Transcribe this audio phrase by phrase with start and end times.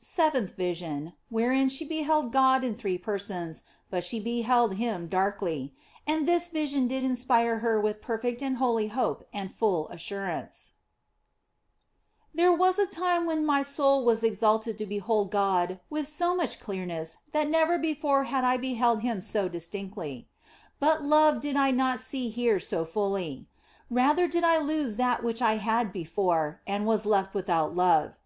[0.00, 5.72] SEVENTH VISION, WHEREIN SHE BEHELD GOD IN THREE PERSONS, BUT SHE BEHELD HIM DARKLY;
[6.04, 10.72] AND THIS VISION DID INSPIRE HER WITH PERFECT AND HOLY HOPE AND FULL ASSURANCE
[12.34, 16.58] THERE was a time when my soul was exalted to behold God with so much
[16.58, 20.28] clearness that never before had I 182 THE BLESSED ANGELA beheld Him so distinctly.
[20.80, 23.46] But love did I not see here so fully;
[23.88, 28.18] rather did I lose that which I had before and was left without love.